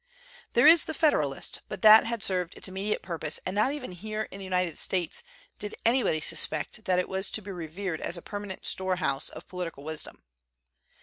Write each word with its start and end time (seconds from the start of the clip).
There 0.53 0.65
is 0.65 0.85
the' 0.85 0.95
Federalist,' 1.05 1.61
but 1.69 1.83
that 1.83 2.07
had 2.07 2.23
served 2.23 2.55
its 2.57 2.67
immediate 2.67 3.03
purpose 3.03 3.39
and 3.45 3.53
not 3.53 3.71
even 3.71 3.91
here 3.91 4.23
in 4.31 4.39
the 4.39 4.43
United 4.43 4.79
States 4.79 5.23
did 5.59 5.75
anybody 5.85 6.19
suspect 6.21 6.85
that 6.85 6.97
it 6.97 7.07
was 7.07 7.29
to 7.29 7.39
be 7.43 7.51
revered 7.51 8.01
as 8.01 8.17
a 8.17 8.23
permanent 8.23 8.65
storehouse 8.65 9.29
of 9.29 9.47
political 9.47 9.83
wisdom. 9.83 10.23